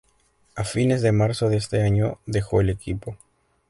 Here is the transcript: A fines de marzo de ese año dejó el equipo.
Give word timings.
A 0.55 0.63
fines 0.63 1.03
de 1.03 1.11
marzo 1.11 1.47
de 1.47 1.57
ese 1.57 1.83
año 1.83 2.17
dejó 2.25 2.59
el 2.61 2.71
equipo. 2.71 3.17